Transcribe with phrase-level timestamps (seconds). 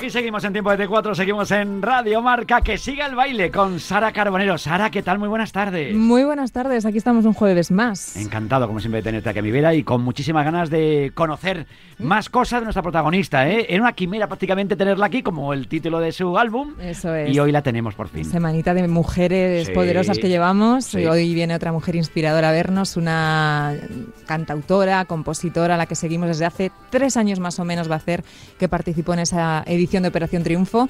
[0.00, 3.78] Aquí seguimos en Tiempo de T4, seguimos en Radio Marca, que siga el baile con
[3.80, 4.56] Sara Carbonero.
[4.56, 5.18] Sara, ¿qué tal?
[5.18, 5.94] Muy buenas tardes.
[5.94, 8.16] Muy buenas tardes, aquí estamos un jueves más.
[8.16, 11.66] Encantado, como siempre, de tenerte aquí a mi vera y con muchísimas ganas de conocer
[11.98, 13.46] más cosas de nuestra protagonista.
[13.46, 13.66] ¿eh?
[13.68, 16.76] Era una quimera prácticamente tenerla aquí, como el título de su álbum.
[16.80, 17.34] Eso es.
[17.34, 18.24] Y hoy la tenemos por fin.
[18.24, 20.86] Semanita de mujeres Sí, poderosas que llevamos.
[20.86, 21.00] sí.
[21.00, 23.74] Y hoy viene otra mujer inspiradora a vernos, una
[24.26, 27.98] cantautora, compositora, a la que seguimos desde hace tres años más o menos va a
[27.98, 28.24] hacer,
[28.58, 30.88] que participó en esa edición de Operación Triunfo.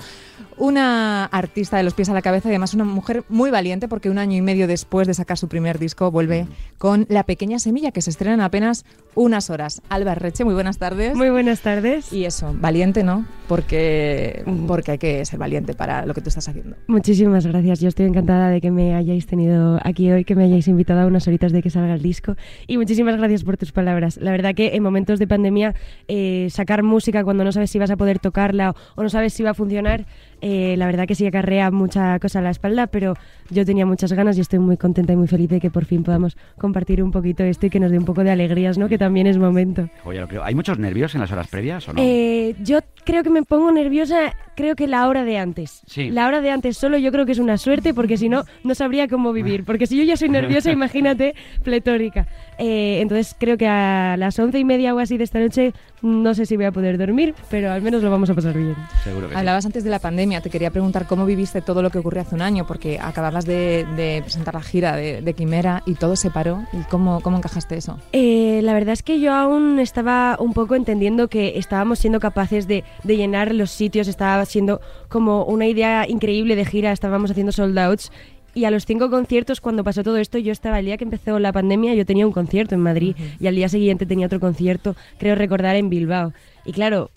[0.56, 4.10] Una artista de los pies a la cabeza y además una mujer muy valiente porque
[4.10, 6.46] un año y medio después de sacar su primer disco vuelve
[6.78, 9.82] con La Pequeña Semilla, que se estrena en apenas unas horas.
[9.88, 11.14] Alba Reche, muy buenas tardes.
[11.14, 12.12] Muy buenas tardes.
[12.12, 13.24] Y eso, valiente, ¿no?
[13.50, 16.76] Porque, porque hay que ser valiente para lo que tú estás haciendo.
[16.86, 17.80] Muchísimas gracias.
[17.80, 21.06] Yo estoy encantada de que me hayáis tenido aquí hoy, que me hayáis invitado a
[21.06, 22.36] unas horitas de que salga el disco.
[22.68, 24.18] Y muchísimas gracias por tus palabras.
[24.18, 25.74] La verdad que en momentos de pandemia,
[26.06, 29.42] eh, sacar música cuando no sabes si vas a poder tocarla o no sabes si
[29.42, 30.06] va a funcionar,
[30.42, 33.14] eh, la verdad que sí acarrea mucha cosa a la espalda, pero
[33.50, 36.04] yo tenía muchas ganas y estoy muy contenta y muy feliz de que por fin
[36.04, 38.88] podamos compartir un poquito esto y que nos dé un poco de alegrías, ¿no?
[38.88, 39.88] Que también es momento.
[40.04, 40.44] Oye, lo creo.
[40.44, 42.00] ¿Hay muchos nervios en las horas previas o no?
[42.00, 45.82] Eh, yo creo que me pongo nerviosa, creo que la hora de antes.
[45.86, 46.10] Sí.
[46.10, 48.74] La hora de antes solo yo creo que es una suerte porque si no, no
[48.74, 49.64] sabría cómo vivir.
[49.64, 52.26] Porque si yo ya soy nerviosa, imagínate, pletórica.
[52.60, 55.72] Eh, entonces creo que a las once y media o así de esta noche
[56.02, 58.74] no sé si voy a poder dormir, pero al menos lo vamos a pasar bien.
[59.02, 59.38] Seguro que sí.
[59.38, 62.34] Hablabas antes de la pandemia, te quería preguntar cómo viviste todo lo que ocurrió hace
[62.34, 66.30] un año, porque acababas de, de presentar la gira de, de Quimera y todo se
[66.30, 66.62] paró.
[66.72, 67.98] ¿Y cómo, cómo encajaste eso?
[68.12, 72.66] Eh, la verdad es que yo aún estaba un poco entendiendo que estábamos siendo capaces
[72.66, 77.52] de, de llenar los sitios, estaba siendo como una idea increíble de gira, estábamos haciendo
[77.52, 78.12] sold outs.
[78.54, 81.38] Y a los cinco conciertos, cuando pasó todo esto, yo estaba el día que empezó
[81.38, 84.96] la pandemia, yo tenía un concierto en Madrid y al día siguiente tenía otro concierto,
[85.18, 86.32] creo recordar, en Bilbao.
[86.64, 87.10] Y claro,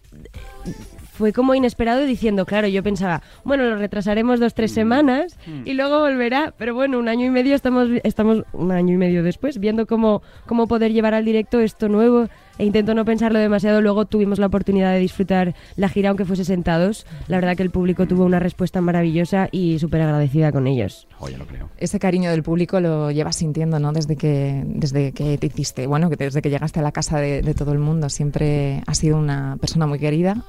[1.14, 6.00] fue como inesperado diciendo, claro, yo pensaba, bueno, lo retrasaremos dos, tres semanas y luego
[6.00, 9.86] volverá, pero bueno, un año y medio estamos, estamos un año y medio después viendo
[9.86, 14.40] cómo, cómo poder llevar al directo esto nuevo e intento no pensarlo demasiado, luego tuvimos
[14.40, 18.26] la oportunidad de disfrutar la gira aunque fuese sentados, la verdad que el público tuvo
[18.26, 21.08] una respuesta maravillosa y súper agradecida con ellos.
[21.20, 21.70] Oye, lo creo.
[21.78, 23.92] Ese cariño del público lo llevas sintiendo, ¿no?
[23.92, 27.42] Desde que, desde que te hiciste, bueno, que desde que llegaste a la casa de,
[27.42, 28.10] de todo el mundo.
[28.10, 30.44] Siempre has sido una persona muy querida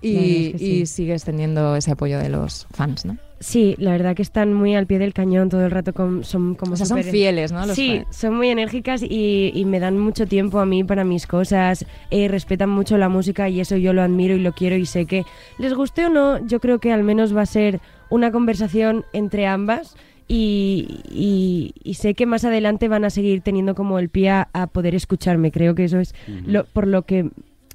[0.00, 0.64] y, La verdad es que sí.
[0.80, 3.16] y sigues teniendo ese apoyo de los fans, ¿no?
[3.42, 6.54] Sí, la verdad que están muy al pie del cañón todo el rato, con, son
[6.54, 7.66] como O sea, son fieles, ¿no?
[7.66, 8.16] Los sí, fans.
[8.16, 12.28] son muy enérgicas y, y me dan mucho tiempo a mí para mis cosas, eh,
[12.28, 15.24] respetan mucho la música y eso yo lo admiro y lo quiero y sé que
[15.58, 17.80] les guste o no, yo creo que al menos va a ser
[18.10, 19.96] una conversación entre ambas
[20.28, 24.48] y, y- y sé que más adelante van a seguir teniendo como el pie a,
[24.52, 26.14] a poder escucharme, creo que eso es
[26.46, 27.28] lo, por lo que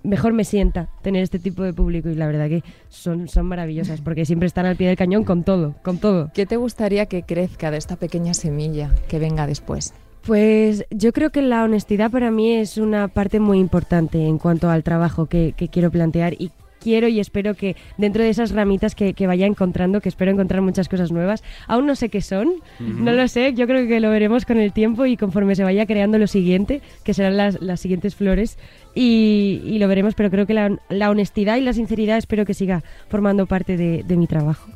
[0.07, 4.01] mejor me sienta tener este tipo de público y la verdad que son, son maravillosas
[4.01, 6.31] porque siempre están al pie del cañón con todo, con todo.
[6.33, 9.93] ¿Qué te gustaría que crezca de esta pequeña semilla que venga después?
[10.25, 14.69] Pues yo creo que la honestidad para mí es una parte muy importante en cuanto
[14.69, 16.51] al trabajo que, que quiero plantear y
[16.81, 20.61] quiero y espero que dentro de esas ramitas que, que vaya encontrando, que espero encontrar
[20.61, 24.09] muchas cosas nuevas, aún no sé qué son, no lo sé, yo creo que lo
[24.09, 27.79] veremos con el tiempo y conforme se vaya creando lo siguiente, que serán las, las
[27.79, 28.57] siguientes flores
[28.95, 32.53] y, y lo veremos, pero creo que la, la honestidad y la sinceridad espero que
[32.53, 34.69] siga formando parte de, de mi trabajo.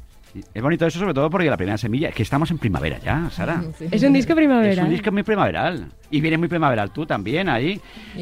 [0.53, 3.29] Es bonito eso, sobre todo porque la primera semilla es que estamos en primavera ya,
[3.31, 3.63] Sara.
[3.77, 3.87] Sí.
[3.91, 4.71] Es un disco primavera.
[4.73, 4.89] Es un ¿eh?
[4.91, 5.87] disco muy primaveral.
[6.09, 7.79] Y viene muy primaveral tú también ahí.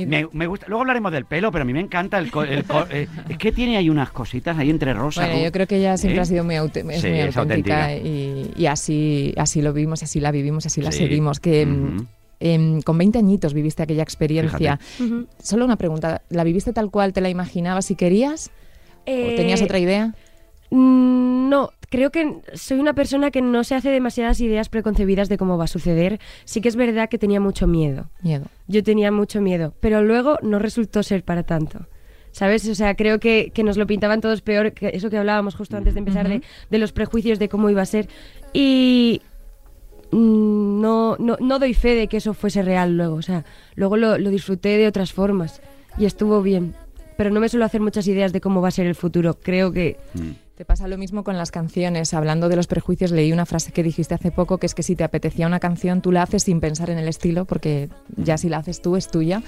[0.07, 0.67] Me, me gusta.
[0.67, 2.29] Luego hablaremos del pelo, pero a mí me encanta el.
[2.31, 5.27] co- el co- eh, es que tiene ahí unas cositas ahí entre rosas.
[5.27, 6.21] Bueno, yo creo que ella siempre ¿Eh?
[6.21, 10.03] ha sido muy, aute- es Sí, muy es auténtica, y, y así, así lo vivimos,
[10.03, 10.99] así la vivimos, así la Sí.
[10.99, 11.39] seguimos.
[11.39, 12.05] Que Ujú.
[12.39, 14.79] em, con 20 añitos viviste aquella experiencia.
[15.41, 18.51] Solo una pregunta, ¿la viviste tal cual te la imaginabas y querías?
[18.99, 20.13] ¿O Eh, tenías otra idea?
[20.69, 25.37] Mm, No, creo que soy una persona que no se hace demasiadas ideas preconcebidas de
[25.37, 26.19] cómo va a suceder.
[26.45, 28.09] Sí que es verdad que tenía mucho miedo.
[28.21, 28.45] Miedo.
[28.67, 31.87] Yo tenía mucho miedo, pero luego no resultó ser para tanto.
[32.31, 32.67] ¿Sabes?
[32.69, 35.75] O sea, creo que, que nos lo pintaban todos peor, que eso que hablábamos justo
[35.77, 38.07] antes de empezar, de, de los prejuicios de cómo iba a ser.
[38.53, 39.21] Y
[40.11, 43.15] mm, no, no, no doy fe de que eso fuese real luego.
[43.15, 43.45] O sea,
[43.75, 45.61] luego lo, lo disfruté de otras formas
[45.97, 46.75] y estuvo bien.
[47.17, 49.33] Pero no me suelo hacer muchas ideas de cómo va a ser el futuro.
[49.41, 50.31] Creo que Mm.
[50.59, 52.13] Te pasa lo mismo con las canciones.
[52.13, 54.93] Hablando de los prejuicios, leí una frase que dijiste hace poco, que es que si
[54.93, 58.49] te apetecía una canción, tú la haces sin pensar en el estilo, porque ya si
[58.49, 59.41] la haces tú, es tuya.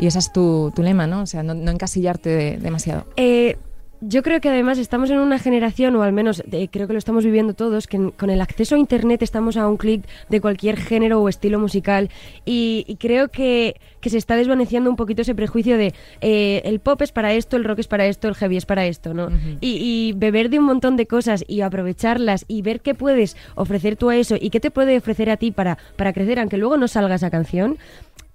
[0.00, 1.22] Y ese es tu, tu lema, ¿no?
[1.22, 3.04] O sea, no, encasillarte de- demasiado.
[3.14, 3.56] Eh,
[4.00, 6.98] yo creo que además estamos en una generación, o al menos eh, creo que lo
[6.98, 10.76] estamos viviendo todos, que con el acceso a Internet estamos a un clic de cualquier
[10.76, 12.10] género o estilo musical
[12.44, 16.80] y, y creo que, que se está desvaneciendo un poquito ese prejuicio de eh, el
[16.80, 19.28] pop es para esto, el rock es para esto, el heavy es para esto, ¿no?
[19.60, 23.96] y, y beber de un montón de cosas y aprovecharlas y ver qué puedes ofrecer
[23.96, 26.76] tú a eso y qué te puede ofrecer a ti para, para crecer, aunque luego
[26.76, 27.78] no salga esa canción,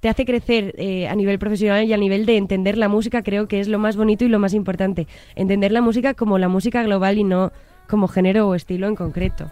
[0.03, 3.47] te hace crecer eh, a nivel profesional y a nivel de entender la música, creo
[3.47, 5.07] que es lo más bonito y lo más importante.
[5.33, 7.53] Entender la música como la música global y no
[7.87, 9.49] como género o estilo en concreto.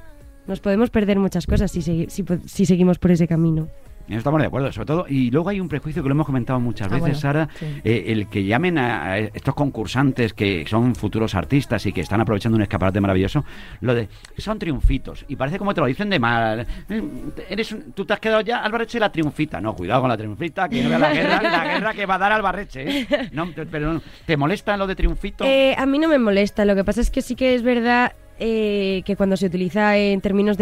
[0.48, 3.70] Nos podemos perder muchas cosas si, si, si seguimos por ese camino.
[4.08, 5.06] En eso estamos de acuerdo, sobre todo.
[5.08, 7.66] Y luego hay un prejuicio que lo hemos comentado muchas Ah, veces, bueno, Sara, sí.
[7.84, 12.56] eh, el que llamen a, estos concursantes que son futuros artistas y que están aprovechando
[12.56, 13.44] un escaparate maravilloso,
[13.82, 14.08] lo de
[14.38, 15.26] son triunfitos.
[15.28, 16.66] Y parece como te lo dicen de mal.
[16.90, 17.04] Eh,
[17.50, 19.62] Eres un- tú te has quedado ya Albarreche la triunfita.
[19.62, 22.32] No, cuidado con la triunfita, que no la guerra, la guerra que va a dar
[22.32, 23.00] Albarreche.
[23.02, 23.08] ¿eh?
[23.32, 25.44] No, te- pero ¿te molesta lo de triunfito?
[25.46, 28.14] Eh, a mí no me molesta, lo que pasa es que sí que es verdad
[28.40, 30.58] eh, que cuando se utiliza en términos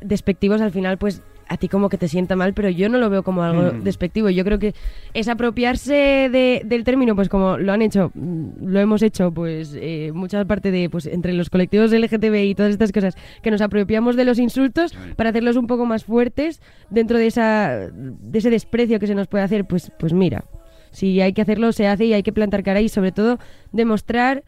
[0.00, 1.22] despectivos al final pues
[1.52, 3.82] a ti como que te sienta mal, pero yo no lo veo como algo Mm.
[3.82, 4.30] despectivo.
[4.30, 4.72] Yo creo que
[5.14, 9.76] es apropiarse de- del término, pues como lo han hecho, mm, lo hemos hecho, pues
[9.76, 13.60] eh, mucha parte de, pues entre los colectivos LGTB y todas estas cosas, que nos
[13.62, 18.48] apropiamos de los insultos para hacerlos un poco más fuertes dentro de esa, de ese
[18.50, 20.44] desprecio que se nos puede hacer, pues, pues mira,
[20.92, 23.40] si hay que hacerlo, se hace y hay que plantar cara y sobre todo
[23.72, 24.44] demostrar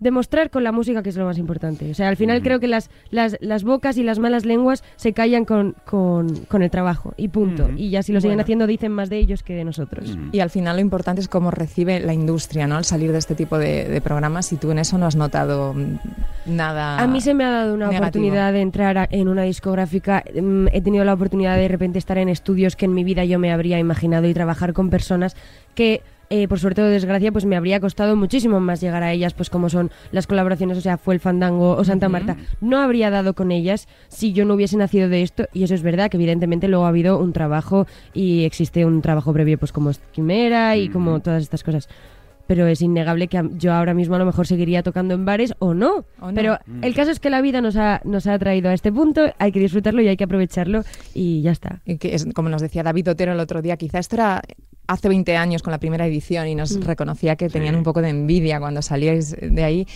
[0.00, 1.90] demostrar con la música que es lo más importante.
[1.90, 5.12] O sea, al final creo que las, las, las bocas y las malas lenguas se
[5.12, 7.68] callan con, con, con el trabajo y punto.
[7.76, 8.42] Y ya si lo siguen Bueno.
[8.42, 10.16] haciendo dicen más de ellos que de nosotros.
[10.16, 10.30] Mm.
[10.32, 12.76] Y al final lo importante es cómo recibe la industria, ¿no?
[12.76, 15.74] Al salir de este tipo de, de programas y tú en eso no has notado
[15.74, 15.98] mm,
[16.46, 16.98] nada.
[16.98, 18.04] A mí se me ha dado una negativo.
[18.04, 20.24] oportunidad de entrar a- en una discográfica.
[20.40, 23.24] Mm, He tenido la oportunidad de de repente estar en estudios que en mi vida
[23.26, 25.36] yo me habría imaginado y trabajar con personas
[25.74, 26.00] que,
[26.32, 29.50] eh, por suerte o desgracia, pues me habría costado muchísimo más llegar a ellas, pues
[29.50, 32.36] como son las colaboraciones, o sea, fue el Fandango o Santa Marta.
[32.60, 35.48] No habría dado con ellas si yo no hubiese nacido de esto.
[35.52, 39.32] Y eso es verdad, que evidentemente luego ha habido un trabajo y existe un trabajo
[39.32, 41.88] previo, pues como es Quimera y como todas estas cosas.
[42.50, 45.72] Pero es innegable que yo ahora mismo a lo mejor seguiría tocando en bares o
[45.72, 46.04] no.
[46.20, 46.34] O no.
[46.34, 49.20] Pero el caso es que la vida nos ha, nos ha traído a este punto,
[49.38, 50.82] hay que disfrutarlo y hay que aprovecharlo
[51.14, 51.80] y ya está.
[51.86, 54.42] Y que es, como nos decía David Otero el otro día, quizá esto era
[54.88, 58.08] hace 20 años con la primera edición y nos reconocía que tenían un poco de
[58.08, 59.86] envidia cuando salíais de ahí.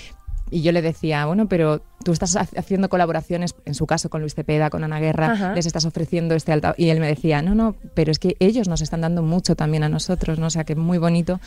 [0.53, 4.21] Y yo le decía, bueno, pero tú estás ha- haciendo colaboraciones, en su caso con
[4.21, 5.55] Luis Cepeda, con Ana Guerra, Ajá.
[5.55, 6.73] les estás ofreciendo este alta.
[6.79, 9.83] Y él me decía, no, no, pero es que ellos nos están dando mucho también
[9.83, 10.47] a nosotros, ¿no?
[10.47, 11.41] O sea, que muy bonito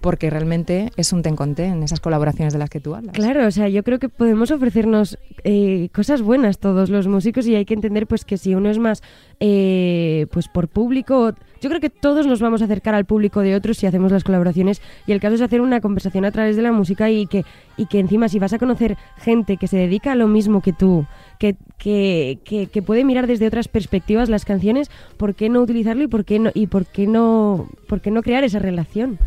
[0.00, 3.14] porque realmente es un ten con ten en esas colaboraciones de las que tú hablas.
[3.14, 7.54] Claro, o sea, yo creo que podemos ofrecernos eh, cosas buenas todos los músicos y
[7.54, 9.02] hay que entender pues que si uno es más
[9.40, 13.54] eh, pues por público, yo creo que todos nos vamos a acercar al público de
[13.54, 16.62] otros si hacemos las colaboraciones y el caso es hacer una conversación a través de
[16.62, 17.44] la música y que,
[17.76, 20.72] y que encima si vas a conocer gente que se dedica a lo mismo que
[20.72, 21.06] tú,
[21.38, 26.04] que, que, que, que puede mirar desde otras perspectivas las canciones, ¿por qué no utilizarlo
[26.04, 29.18] y por qué no, y por qué no, por qué no crear esa relación?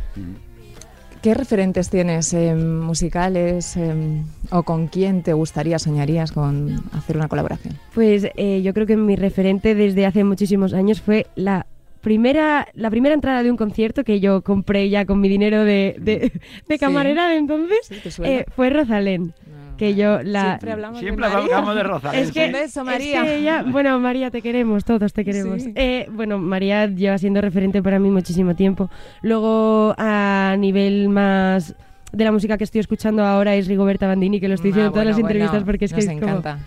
[1.21, 7.27] ¿Qué referentes tienes eh, musicales eh, o con quién te gustaría, soñarías con hacer una
[7.27, 7.77] colaboración?
[7.93, 11.65] Pues eh, yo creo que mi referente desde hace muchísimos años fue la
[12.01, 15.95] primera la primera entrada de un concierto que yo compré ya con mi dinero de,
[15.99, 16.31] de, de
[16.69, 16.77] Sí.
[16.79, 17.89] camarera de entonces
[18.23, 19.33] eh, fue Rosalén
[19.77, 21.55] que yo la Siempre hablamos Siempre de María.
[21.57, 22.21] hablamos de Rosalén.
[22.21, 23.23] es que, Un beso, es María.
[23.23, 25.61] que ella- bueno, María, te queremos, todos te queremos.
[25.63, 25.71] Sí.
[25.75, 28.89] Eh, bueno, María lleva siendo referente para mí muchísimo tiempo.
[29.21, 31.75] Luego, a nivel más
[32.11, 34.87] de la música que estoy escuchando ahora es Rigoberta Bandini, que lo estoy Ah, diciendo
[34.89, 36.59] en todas bueno, las bueno, entrevistas porque es nos que es como- encanta.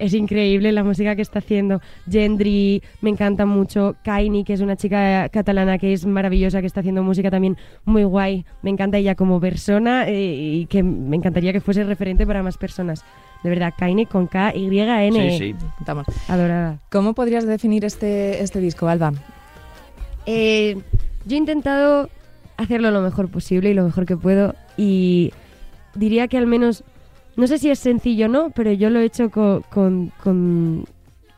[0.00, 1.80] Es increíble la música que está haciendo.
[2.10, 3.96] Gendry me encanta mucho.
[4.02, 8.04] Kaini, que es una chica catalana que es maravillosa, que está haciendo música también muy
[8.04, 8.44] guay.
[8.62, 12.56] Me encanta ella como persona eh, y que me encantaría que fuese referente para más
[12.56, 13.04] personas.
[13.44, 15.30] De verdad, Kaini con K, Y, N.
[15.30, 15.54] Sí, sí.
[15.78, 16.06] Estamos.
[16.28, 16.78] Adorada.
[16.90, 19.12] ¿Cómo podrías definir este, este disco, Alba?
[20.26, 20.76] Eh,
[21.26, 22.08] yo he intentado
[22.56, 25.32] hacerlo lo mejor posible y lo mejor que puedo y
[25.94, 26.84] diría que al menos,
[27.40, 30.84] no sé si es sencillo o no, pero yo lo he hecho co- con, con-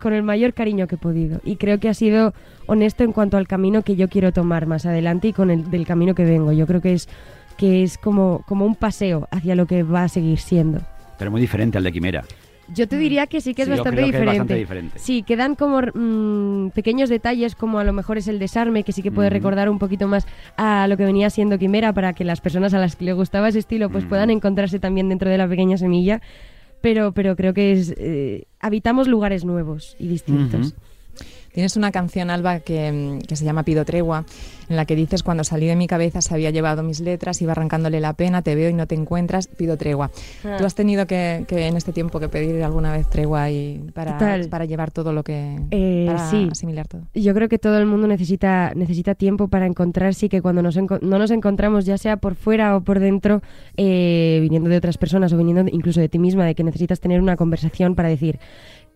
[0.00, 2.34] con el mayor cariño que he podido y creo que ha sido
[2.66, 5.86] honesto en cuanto al camino que yo quiero tomar más adelante y con el del
[5.86, 6.50] camino que vengo.
[6.52, 7.08] Yo creo que es
[7.56, 10.80] que es como, como un paseo hacia lo que va a seguir siendo.
[11.18, 12.24] Pero muy diferente al de Quimera.
[12.74, 14.38] Yo te diría que sí que es, Sí, yo bastante, creo que es diferente.
[14.38, 14.98] bastante diferente.
[14.98, 19.02] Sí, quedan como mm, pequeños detalles, como a lo mejor es el desarme, que sí
[19.02, 20.26] que puede recordar un poquito más
[20.56, 23.48] a lo que venía siendo Quimera, para que las personas a las que le gustaba
[23.48, 26.20] ese estilo pues puedan encontrarse también dentro de la pequeña semilla.
[26.80, 30.74] Pero, pero creo que es eh, habitamos lugares nuevos y distintos.
[31.52, 34.24] Tienes una canción, Alba, que, mm, que se llama Pido Tregua,
[34.70, 37.52] en la que dices, cuando salí de mi cabeza se había llevado mis letras, iba
[37.52, 40.10] arrancándole la pena, te veo y no te encuentras, pido tregua.
[40.44, 40.56] Ah.
[40.58, 44.12] ¿Tú has tenido que, que en este tiempo que pedir alguna vez tregua y para,
[44.12, 44.48] Total.
[44.48, 45.58] para llevar todo lo que...
[45.70, 46.48] Eh, para sí.
[46.50, 47.02] asimilar todo?
[47.12, 50.78] Yo creo que todo el mundo necesita, necesita tiempo para encontrarse y que cuando nos
[50.78, 53.42] enco- no nos encontramos, ya sea por fuera o por dentro,
[53.76, 57.20] eh, viniendo de otras personas o viniendo incluso de ti misma, de que necesitas tener
[57.20, 58.38] una conversación para decir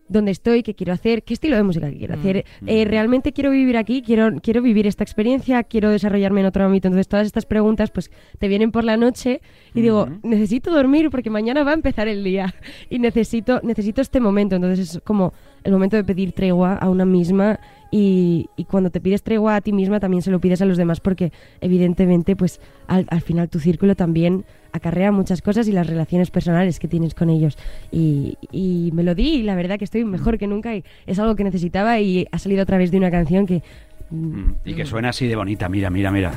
[0.09, 3.51] dónde estoy, qué quiero hacer, qué estilo de música quiero Mm, hacer, eh, realmente quiero
[3.51, 6.89] vivir aquí, quiero, quiero vivir esta experiencia, quiero desarrollarme en otro ámbito.
[6.89, 9.41] Entonces todas estas preguntas pues te vienen por la noche
[9.75, 12.55] y digo, necesito dormir porque mañana va a empezar el día
[12.91, 14.57] y necesito, necesito este momento.
[14.57, 15.33] Entonces es como
[15.65, 17.59] el momento de pedir tregua a una misma
[17.97, 20.77] y, y cuando te pides tregua a ti misma también se lo pides a los
[20.77, 25.87] demás porque evidentemente pues al, al final tu círculo también acarrea muchas cosas y las
[25.87, 27.57] relaciones personales que tienes con ellos
[27.91, 31.19] y, y me lo di y la verdad que estoy mejor que nunca y es
[31.19, 33.63] algo que necesitaba y ha salido a través de una canción que
[34.11, 36.31] mm, Mm, Y que suena así de bonita, mira, mira, mira.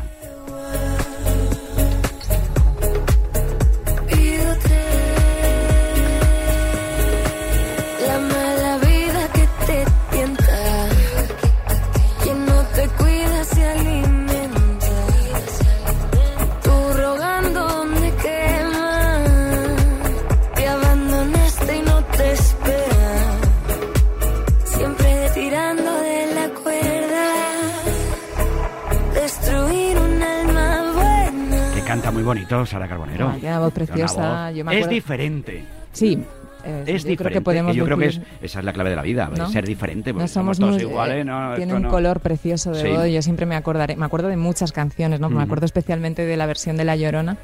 [32.19, 33.29] Muy bonito, Sara Carbonero.
[33.29, 35.63] Ah, tiene una voz una preciosa, voz- yo me Es diferente.
[35.93, 36.21] Sí.
[36.65, 37.15] eh, Es yo diferente.
[37.17, 39.49] creo que podemos yo creo que es, esa es la clave de la vida, ¿no?
[39.49, 40.11] ser diferente.
[40.13, 41.89] Porque No somos todos muy- iguales, eh, no, tiene un no.
[41.89, 42.87] color precioso de Sí.
[42.89, 43.07] voz.
[43.07, 45.29] Yo siempre me acordaré, me acuerdo de muchas canciones, ¿no?
[45.29, 47.37] Me acuerdo especialmente de la versión de La Llorona,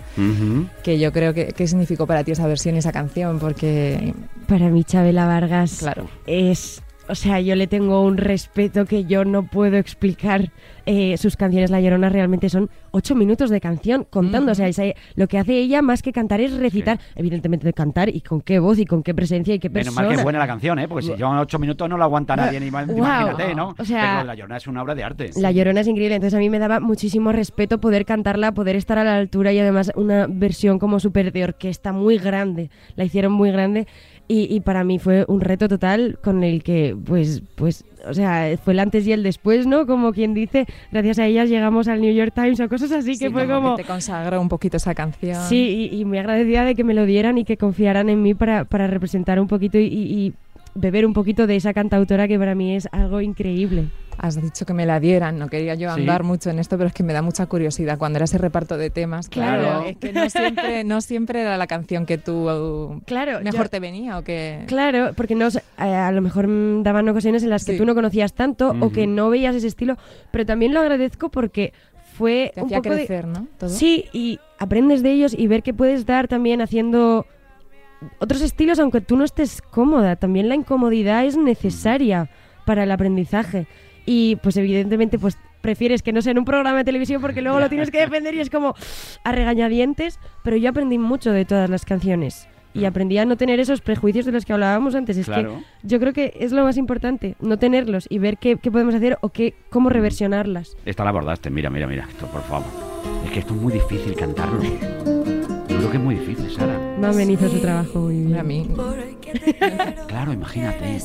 [0.83, 4.13] que yo creo que qué significó para ti esa versión y esa canción, porque
[4.47, 9.25] para mí Chabela Vargas claro, es, o sea, yo le tengo un respeto que yo
[9.25, 10.51] no puedo explicar.
[10.87, 14.77] Eh, sus canciones La Llorona realmente son ocho minutos de canción contando, o sea, es,
[14.77, 18.39] eh, lo que hace ella más que cantar es recitar, evidentemente de cantar y con
[18.41, 20.01] qué voz y con qué presencia y qué Menos persona.
[20.03, 20.87] mal que es buena la canción, ¿eh?
[20.87, 22.81] Porque si en ocho minutos no la aguanta nadie, ni Wow.
[22.97, 23.73] imagínate, ¿no?
[23.79, 25.31] O sea, Pero La Llorona es una obra de arte.
[25.37, 28.99] La Llorona es increíble, entonces a mí me daba muchísimo respeto poder cantarla, poder estar
[28.99, 33.31] a la altura y además una versión como súper de orquesta muy grande, la hicieron
[33.31, 33.87] muy grande
[34.27, 38.57] y, y para mí fue un reto total con el que pues, pues, o sea,
[38.63, 39.85] fue el antes y el después, ¿no?
[39.85, 43.27] Como quien dice, gracias a ellas llegamos al New York Times o cosas así que
[43.27, 43.75] Sí, fue como...
[43.75, 45.41] que te consagró un poquito esa canción.
[45.43, 48.33] Sí, y, y muy agradecida de que me lo dieran y que confiaran en mí
[48.33, 50.33] para, para representar un poquito y- y
[50.75, 53.85] beber un poquito de esa cantautora que para mí es algo increíble.
[54.17, 56.01] Has dicho que me la dieran, no quería yo Sí.
[56.01, 58.77] andar mucho en esto, pero es que me da mucha curiosidad cuando era ese reparto
[58.77, 59.27] de temas.
[59.29, 59.83] Claro.
[59.85, 63.79] es que no siempre, no siempre era la canción que tú Claro, mejor yo- te
[63.79, 64.63] venía o que...
[64.67, 67.77] Claro, porque no, eh, a lo mejor mm, daban ocasiones en las que Sí.
[67.77, 69.97] tú no conocías tanto o que no veías ese estilo,
[70.31, 71.73] pero también lo agradezco porque
[72.17, 73.47] fue Te un hacía poco de- crecer, ¿no?
[73.57, 73.69] Todo.
[73.69, 77.25] Sí, y aprendes de ellos y ver que puedes dar también haciendo
[78.19, 80.15] otros estilos aunque tú no estés cómoda.
[80.15, 82.29] También la incomodidad es necesaria
[82.65, 83.67] para el aprendizaje.
[84.05, 87.59] Y pues evidentemente pues prefieres que no sea en un programa de televisión porque luego
[87.59, 88.75] lo tienes que defender y es como
[89.23, 92.47] a regañadientes, pero yo aprendí mucho de todas las canciones.
[92.73, 95.15] Y aprendí a no tener esos prejuicios de los que hablábamos antes.
[95.15, 95.59] Es Claro.
[95.81, 98.93] que yo creo que es lo más importante, no tenerlos y ver qué, qué podemos
[98.93, 100.75] hacer o qué, cómo reversionarlas.
[100.85, 102.67] Esta la abordaste, mira, mira, mira, esto, por favor.
[103.23, 104.59] Es que esto es muy difícil cantarlo.
[105.85, 106.79] Yo creo que es muy difícil, Sara.
[106.99, 108.39] Mamen hizo su trabajo muy bien.
[108.39, 108.67] A mí,
[110.07, 110.99] Claro, imagínate.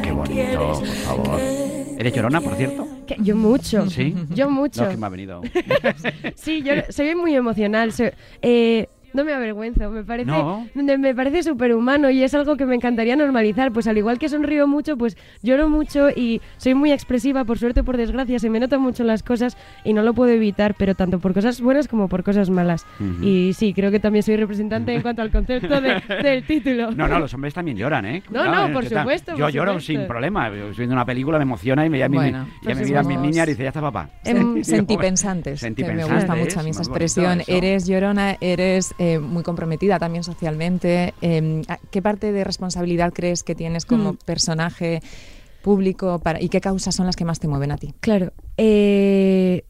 [0.00, 1.40] Qué bonito, por favor.
[1.40, 2.86] ¿Eres llorona, por cierto?
[3.04, 3.90] Que- Yo mucho.
[3.90, 4.14] Sí.
[4.30, 4.82] Yo mucho.
[4.82, 5.40] No, es que me ha venido.
[6.36, 7.90] Sí, yo soy muy emocional.
[7.92, 10.66] soy- eh, no me avergüenzo, me parece, No.
[10.74, 13.72] me parece súper humano y es algo que me encantaría normalizar.
[13.72, 17.80] Pues al igual que sonrío mucho, pues lloro mucho y soy muy expresiva, por suerte
[17.80, 20.94] o por desgracia, se me notan mucho las cosas y no lo puedo evitar, pero
[20.94, 22.84] tanto por cosas buenas como por cosas malas.
[23.22, 26.90] Y sí, creo que también soy representante en cuanto al concepto de- del título.
[26.90, 28.22] No, no, los hombres también lloran, ¿eh?
[28.30, 29.92] No, no, por supuesto, Yo por lloro supuesto.
[29.92, 30.48] sin problema.
[30.50, 32.88] Yo Estoy viendo una película, me emociona y me, ya, me- Bueno, ya me pues
[32.88, 34.08] miran mis niñas y dice, ya está papá.
[34.24, 37.42] Em, Sentipensantes, que me Sentipensantes, gusta mucho a mí esa expresión.
[37.46, 41.14] Eres llorona, eres eh, muy comprometida también socialmente.
[41.20, 44.18] Eh, ¿Qué parte de responsabilidad crees que tienes como Hmm.
[44.24, 45.00] personaje
[45.62, 47.94] público para, y qué causas son las que más te mueven a ti?
[48.00, 48.32] Claro.
[48.56, 49.64] eh,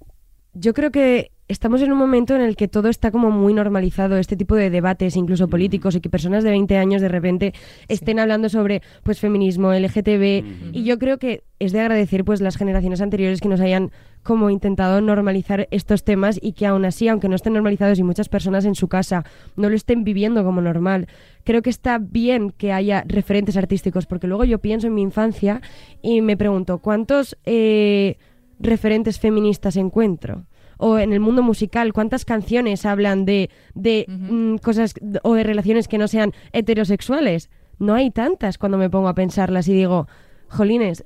[0.57, 4.17] yo creo que estamos en un momento en el que todo está como muy normalizado,
[4.17, 7.55] este tipo de debates, incluso políticos, y que personas de 20 años de repente
[7.89, 12.57] estén hablando sobre pues feminismo, LGTB, y yo creo que es de agradecer pues las
[12.57, 13.91] generaciones anteriores que nos hayan
[14.23, 18.29] como intentado normalizar estos temas y que aún así, aunque no estén normalizados y muchas
[18.29, 19.25] personas en su casa
[19.57, 21.09] no lo estén viviendo como normal,
[21.45, 25.61] creo que está bien que haya referentes artísticos, porque luego yo pienso en mi infancia
[26.01, 28.17] y me pregunto, ¿cuántos eh,
[28.59, 30.47] referentes feministas encuentro?
[30.79, 35.89] O en el mundo musical, ¿cuántas canciones hablan de, de mm, cosas o de relaciones
[35.89, 37.51] que no sean heterosexuales?
[37.79, 40.07] No hay tantas cuando me pongo a pensarlas y digo,
[40.49, 41.05] jolines,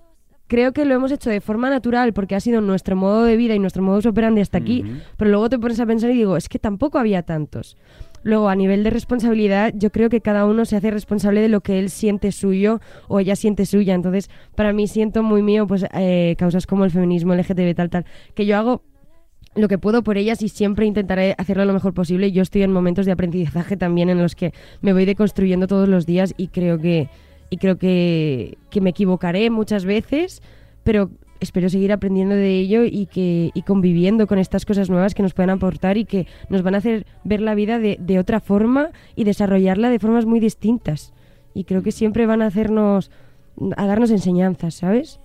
[0.49, 3.55] creo que lo hemos hecho de forma natural porque ha sido nuestro modo de vida
[3.55, 4.85] y nuestro modus operandi hasta aquí,
[5.17, 7.77] pero luego te pones a pensar y digo, es que tampoco había tantos.
[8.23, 11.61] Luego, a nivel de responsabilidad, yo creo que cada uno se hace responsable de lo
[11.61, 13.95] que él siente suyo o ella siente suya.
[13.95, 18.07] Entonces, para mí siento muy mío pues eh, causas como el feminismo, LGTB, tal, tal,
[18.35, 18.83] que yo hago
[19.55, 22.33] lo que puedo por ellas y siempre intentaré hacerlo lo mejor posible.
[22.33, 26.07] Yo estoy en momentos de aprendizaje también en los que me voy deconstruyendo todos los
[26.07, 27.09] días y creo que
[27.51, 30.43] y creo que, que me equivocaré muchas veces,
[30.85, 35.23] pero espero seguir aprendiendo de ello y que y conviviendo con estas cosas nuevas que
[35.23, 38.41] nos pueden aportar y que nos van a hacer ver la vida de, de otra
[38.41, 41.15] forma y desarrollarla de formas muy distintas.
[41.55, 43.11] Y creo que siempre van a hacernos
[43.77, 45.21] a darnos enseñanzas, ¿sabes?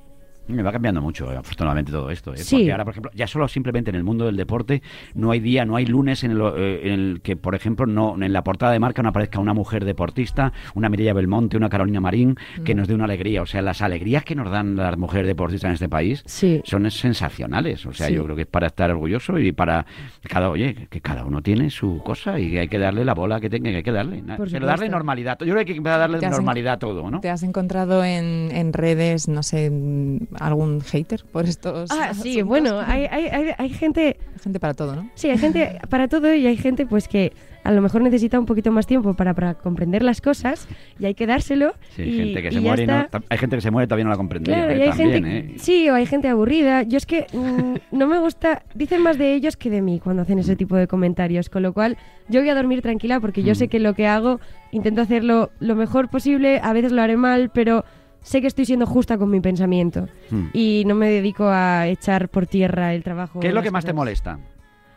[0.48, 2.34] Me va cambiando mucho, afortunadamente, todo esto.
[2.34, 2.38] ¿eh?
[2.38, 2.56] Sí.
[2.58, 4.82] Porque ahora, por ejemplo, ya solo simplemente en el mundo del deporte
[5.14, 8.16] no hay día, no hay lunes en el, eh, en el que, por ejemplo, no
[8.22, 12.02] en la portada de marca no aparezca una mujer deportista, una Mireia Belmonte, una Carolina
[12.02, 12.36] Marín,
[12.66, 13.42] que nos dé una alegría.
[13.42, 16.62] O sea, las alegrías que nos dan las mujeres deportistas en este país Sí.
[16.66, 17.86] son sensacionales.
[17.86, 18.14] O sea, Sí.
[18.16, 19.86] yo creo que es para estar orgulloso y para
[20.28, 23.40] cada, oye, que cada uno tiene su cosa y que hay que darle la bola
[23.40, 24.22] que tenga que hay que darle.
[24.36, 25.38] Por Pero darle normalidad.
[25.40, 27.22] Yo creo que hay que darle normalidad a todo, ¿no?
[27.22, 32.40] ¿Te has encontrado en, en redes, no sé, mm, algún hater por estos Ah, sí,
[32.40, 32.48] asuntos?
[32.48, 35.10] bueno, hay, hay, hay, hay gente Gente para todo, ¿no?
[35.16, 37.32] Sí, hay gente para todo y hay gente pues que
[37.64, 40.68] a lo mejor necesita un poquito más tiempo para, para comprender las cosas
[41.00, 41.74] y hay que dárselo.
[41.96, 43.22] Sí, y, gente que se ya muere y no- está.
[43.30, 44.52] hay gente que se muere y todavía no la comprende.
[44.52, 45.56] Claro, eh, y hay también, gente, ¿eh?
[45.60, 46.84] sí, o hay gente aburrida.
[46.84, 50.24] Yo es que mm, no me gusta, dicen más de ellos que de mí cuando
[50.24, 51.98] hacen ese tipo de comentarios, con lo cual
[52.28, 53.70] yo voy a dormir tranquila porque yo sé Mm.
[53.70, 54.42] que lo que hago
[54.74, 57.86] intento hacerlo lo mejor posible, a veces lo haré mal, pero
[58.24, 60.46] sé que estoy siendo justa con mi pensamiento Mm.
[60.54, 63.40] y no me dedico a echar por tierra el trabajo.
[63.40, 64.40] ¿Qué es lo que más te molesta?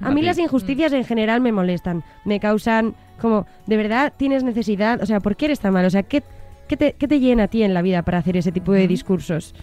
[0.01, 0.27] A mí ti?
[0.27, 2.03] las injusticias en general me molestan.
[2.25, 5.03] Me causan como, ¿de verdad tienes necesidad?
[5.03, 5.85] O sea, ¿por qué eres tan mal?
[5.87, 6.23] O sea, ¿qué,
[6.69, 8.87] qué te, qué te llena a ti en la vida para hacer ese tipo de
[8.89, 9.55] discursos?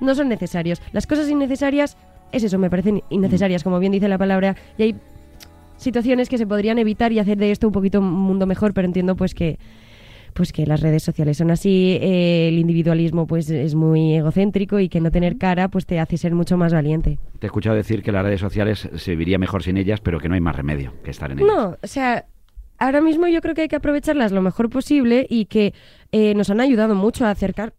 [0.00, 0.80] No son necesarios.
[0.92, 1.96] Las cosas innecesarias,
[2.32, 4.56] es eso, me parecen innecesarias, como bien dice la palabra.
[4.78, 4.94] Y hay
[5.76, 8.86] situaciones que se podrían evitar y hacer de esto un poquito un mundo mejor, pero
[8.86, 9.58] entiendo pues que
[10.36, 14.88] pues que las redes sociales son así, eh, el individualismo pues es muy egocéntrico y
[14.88, 17.18] que no tener cara pues te hace ser mucho más valiente.
[17.40, 20.28] Te he escuchado decir que las redes sociales se viviría mejor sin ellas, pero que
[20.28, 21.50] no hay más remedio que estar en ellas.
[21.52, 22.26] No, o sea,
[22.78, 25.72] ahora mismo yo creo que hay que aprovecharlas lo mejor posible y que
[26.12, 27.74] eh, nos han ayudado mucho a acercarnos.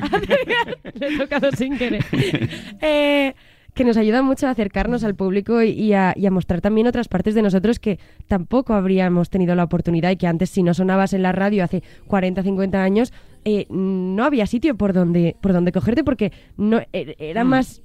[0.00, 2.04] A acercar- Le he tocado sin querer.
[2.82, 3.34] Eh,
[3.74, 7.08] que nos ayuda mucho a acercarnos al público y, a, y a mostrar también otras
[7.08, 11.12] partes de nosotros que tampoco habríamos tenido la oportunidad y que antes si no sonabas
[11.12, 13.12] en la radio hace 40, 50 años,
[13.44, 17.48] eh, no había sitio por donde, por donde cogerte porque no e- era Mm.
[17.48, 17.82] más...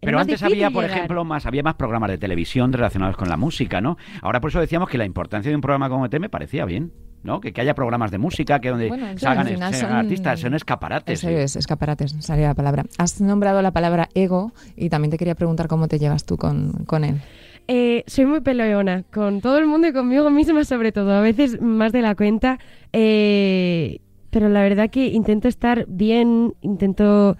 [0.00, 0.98] Pero antes había, por llegar.
[0.98, 3.96] ejemplo, más había más programas de televisión relacionados con la música, ¿no?
[4.22, 6.92] Ahora por eso decíamos que la importancia de un programa como ET me parecía bien,
[7.26, 7.40] ¿no?
[7.40, 10.40] Que, que haya programas de música, que donde Bueno, salgan al final salgan son- artistas,
[10.40, 11.18] son escaparates.
[11.18, 11.34] Eso sí.
[11.34, 12.84] es, escaparates, salía la palabra.
[12.96, 16.72] Has nombrado la palabra ego y también te quería preguntar cómo te llevas tú con,
[16.86, 17.20] con él.
[17.68, 21.60] Eh, soy muy peleona con todo el mundo y conmigo misma sobre todo, a veces
[21.60, 22.60] más de la cuenta,
[22.92, 23.98] eh,
[24.30, 27.36] pero la verdad que intento estar bien, intento...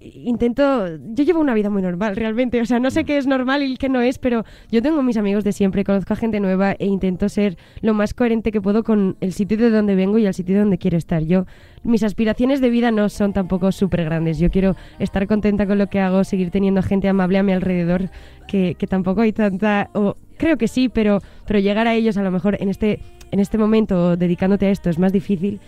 [0.00, 3.64] Intento, yo llevo una vida muy normal realmente, o sea, no sé qué es normal
[3.64, 6.76] y qué no es, pero yo tengo mis amigos de siempre, conozco a gente nueva
[6.78, 10.26] e intento ser lo más coherente que puedo con el sitio de donde vengo y
[10.26, 11.24] el sitio donde quiero estar.
[11.24, 11.46] Yo,
[11.82, 15.88] mis aspiraciones de vida no son tampoco súper grandes, yo quiero estar contenta con lo
[15.88, 18.08] que hago, seguir teniendo gente amable a mi alrededor,
[18.46, 22.22] que, que tampoco hay tanta, o creo que sí, pero, pero llegar a ellos a
[22.22, 23.00] lo mejor en este,
[23.32, 25.58] en este momento dedicándote a esto es más difícil,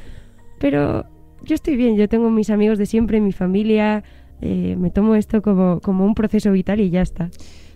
[0.61, 1.05] pero
[1.43, 4.05] yo estoy bien, yo tengo mis amigos de siempre, mi familia,
[4.41, 7.31] eh, me tomo esto como, como un proceso vital y ya está.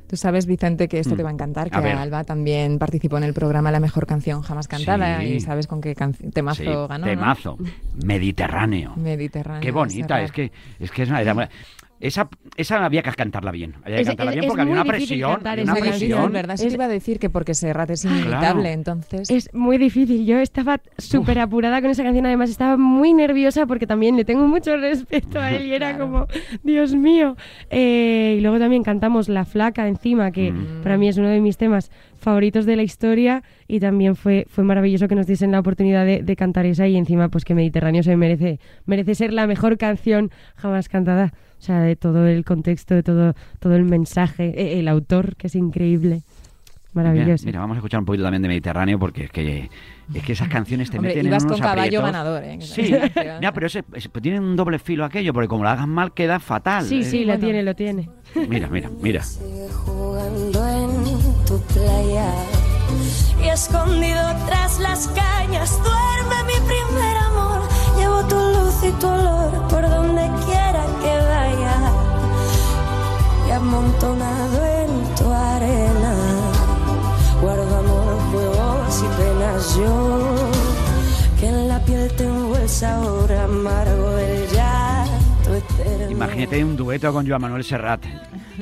[0.07, 1.17] Tú sabes, Vicente, que esto Mm.
[1.17, 2.03] te va a encantar, que A.
[2.03, 5.27] Alba también participó en el programa La Mejor Canción Jamás Cantada Sí.
[5.27, 5.95] y sabes con qué
[6.33, 7.05] temazo Sí, ganó, ¿no?
[7.07, 7.57] temazo.
[8.05, 8.93] Mediterráneo.
[8.97, 9.61] Mediterráneo.
[9.63, 11.21] Qué bonita, es que es que es una
[12.07, 13.75] esa, esa había que cantarla bien.
[13.85, 15.31] Había que Es- cantarla es- bien es porque había muy una difícil presión.
[15.59, 16.33] esa una presión.
[16.33, 16.55] ¿verdad?
[16.55, 18.69] Es- te iba a decir que porque Serrat es inimitable, claro.
[18.69, 19.31] entonces...
[19.31, 20.27] Es muy difícil.
[20.27, 22.27] Yo estaba súper apurada con esa canción.
[22.27, 26.05] Además, estaba muy nerviosa porque también le tengo mucho respeto a él y era Claro.
[26.11, 26.27] como,
[26.63, 27.37] Dios mío.
[27.71, 30.83] Eh, y luego también cantamos La Flaca encima, que Mm.
[30.83, 33.43] para mí es uno de mis temas favoritos de la historia.
[33.67, 36.87] Y también fue, fue maravilloso que nos diesen la oportunidad de, de cantar esa.
[36.87, 41.33] Y encima, pues que Mediterráneo se merece, merece ser la mejor canción jamás cantada.
[41.65, 45.47] O sea, de todo el contexto, de todo, todo el mensaje, eh, el autor, que
[45.47, 46.21] es increíble.
[46.93, 47.47] Mira, Maravilloso.
[47.47, 49.71] mira, vamos a escuchar un poquito también de Mediterráneo porque es que,
[50.15, 52.05] es que esas canciones te Hombre, meten ibas en con unos caballo aprietos.
[52.05, 52.59] ganador, ¿eh?
[52.61, 52.83] Sí,
[53.41, 56.13] mira, pero ese, ese- pues tiene un doble filo aquello, porque como lo hagas mal
[56.13, 56.85] queda fatal.
[56.85, 57.45] Sí, Eh, sí, lo bueno.
[57.47, 58.11] tiene, lo tiene.
[58.47, 59.23] Mira, mira, mira.
[59.23, 62.31] Sigue jugando en tu playa
[63.43, 67.63] y escondido tras las cañas duerme mi primer amor.
[67.99, 70.74] Llevo tu luz y tu olor por donde quiera
[73.65, 76.15] amontonado en tu arena
[77.41, 79.95] guardo amor, juegos y penas yo
[81.41, 84.14] que en la piel tengo el sabor amargo.
[86.15, 88.05] Imagínate un dueto con Joan Manuel Serrat.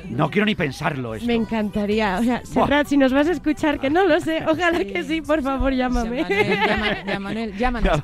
[0.09, 1.27] No quiero ni pensarlo esto.
[1.27, 2.19] Me encantaría.
[2.19, 5.21] O sea, Serrat, si nos vas a escuchar, que no lo sé, ojalá que sí,
[5.21, 6.25] por favor, llámame.
[6.25, 8.03] Llama- Manuel, llámanos.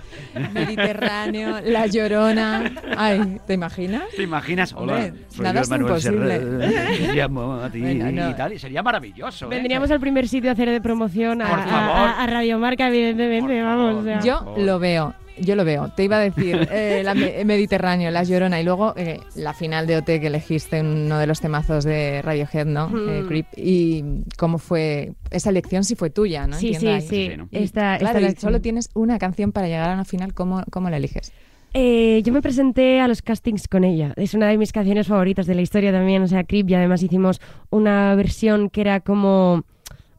[0.52, 2.70] Mediterráneo, La Llorona.
[2.96, 4.02] Ay, ¿te imaginas?
[4.16, 4.72] ¿Te imaginas?
[4.74, 6.38] Hola, Hombre, soy nada Joan Manuel imposible.
[6.38, 6.96] Serrat.
[6.98, 8.30] Te llamo a ti Venga, no.
[8.30, 8.52] y tal.
[8.52, 9.46] Y sería maravilloso.
[9.46, 9.48] ¿eh?
[9.50, 12.08] Vendríamos al primer sitio a hacer de promoción a, a- favor.
[12.08, 13.86] a- a Radio Marca, evidentemente, Por vamos.
[13.94, 14.00] favor.
[14.00, 14.20] o sea.
[14.20, 15.14] Yo lo veo.
[15.40, 15.88] Yo lo veo.
[15.96, 19.86] Te iba a decir eh, la Me- Mediterráneo, La Llorona y luego eh, la final
[19.86, 22.88] de OT que elegiste, uno de los temazos de Radiohead, ¿no?
[22.88, 23.08] Mm.
[23.08, 23.46] Eh, Creep.
[23.56, 24.04] Y
[24.36, 26.56] cómo fue esa elección si fue tuya, ¿no?
[26.58, 27.00] Sí, Entiendo sí, ahí.
[27.02, 27.28] sí.
[27.30, 27.48] Sí, ¿no?
[27.50, 30.34] Y, Esta- claro, esta y solo tienes una canción para llegar a una final.
[30.34, 31.32] ¿Cómo, cómo la eliges?
[31.74, 34.14] Eh, yo me presenté a los castings con ella.
[34.16, 36.70] Es una de mis canciones favoritas de la historia también, o sea, Creep.
[36.70, 39.64] Y además hicimos una versión que era como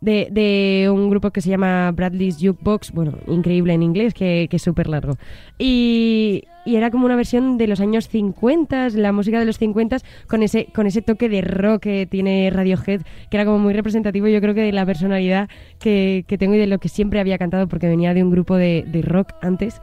[0.02, 2.92] de, de un grupo que se llama Bradley's Jukebox.
[2.92, 5.16] Bueno, increíble en inglés, que, que es súper largo.
[5.58, 9.98] Y, y era como una versión de los años 50, la música de los 50,
[10.28, 14.28] con ese, con ese toque de rock que tiene Radiohead, que era como muy representativo,
[14.28, 17.38] yo creo que de la personalidad que, que tengo y de lo que siempre había
[17.38, 19.82] cantado, porque venía de un grupo de, de rock antes.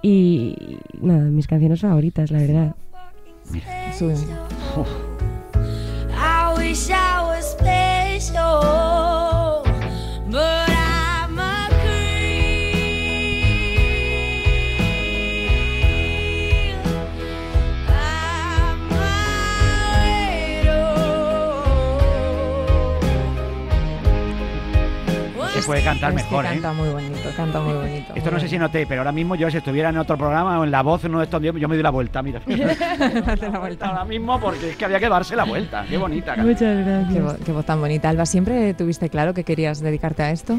[0.00, 2.74] Y nada, mis canciones favoritas, la verdad.
[3.98, 4.10] Su-
[6.10, 8.60] I wish I was special,
[25.68, 26.52] puede cantar es mejor, que ¿eh?
[26.54, 28.12] canta muy bonito, canta muy bonito.
[28.14, 30.64] Esto no sé si noté, pero ahora mismo yo si estuviera en otro programa o
[30.64, 32.40] en La Voz, de estos días, yo me doy la vuelta, mira.
[32.46, 33.86] Date la vuelta.
[33.88, 35.84] ahora mismo porque es que había que darse la vuelta.
[35.88, 36.34] Qué bonita.
[36.36, 37.24] Muchas Qué, gracias.
[37.24, 38.08] vo- qué voz tan bonita.
[38.08, 40.58] Alba, ¿siempre tuviste claro que querías dedicarte a esto?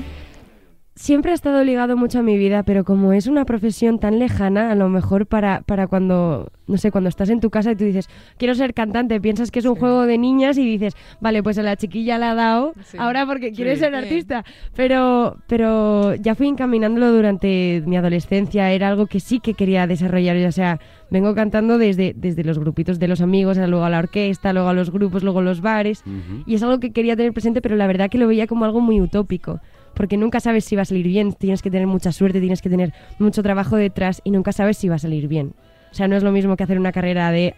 [1.01, 4.69] Siempre ha estado ligado mucho a mi vida, pero como es una profesión tan lejana,
[4.69, 7.85] a lo mejor para, para cuando, no sé, cuando estás en tu casa y tú
[7.85, 9.79] dices, quiero ser cantante, piensas que es un Sí.
[9.79, 12.97] juego de niñas y dices, vale, pues a la chiquilla la ha dado, Sí.
[12.99, 13.79] ahora porque quiere Sí.
[13.83, 14.43] ser artista.
[14.75, 20.35] Pero, pero ya fui encaminándolo durante mi adolescencia, era algo que sí que quería desarrollar,
[20.37, 24.51] ya sea, vengo cantando desde, desde los grupitos de los amigos, luego a la orquesta,
[24.51, 26.03] luego a los grupos, luego a los bares.
[26.45, 28.81] Y es algo que quería tener presente, pero la verdad que lo veía como algo
[28.81, 29.61] muy utópico.
[29.93, 32.69] Porque nunca sabes si va a salir bien, tienes que tener mucha suerte, tienes que
[32.69, 35.53] tener mucho trabajo detrás y nunca sabes si va a salir bien.
[35.91, 37.55] O sea, no es lo mismo que hacer una carrera de,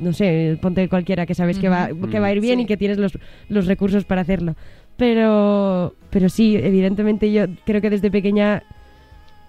[0.00, 2.62] no sé, ponte cualquiera que sabes que, va, que va a ir bien Sí.
[2.64, 4.56] y que tienes los, los recursos para hacerlo.
[4.96, 8.62] Pero, pero sí, evidentemente yo creo que desde pequeña